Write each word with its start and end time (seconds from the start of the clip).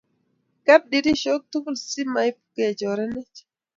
Ker 0.65 0.81
dirishok 0.89 1.41
tugul 1.51 1.75
si 1.89 2.01
mapkechorenech 2.13 3.37